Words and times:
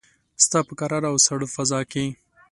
ستا 0.43 0.59
په 0.67 0.73
کراره 0.79 1.07
او 1.11 1.17
ساړه 1.25 1.47
فضاکې 1.55 2.05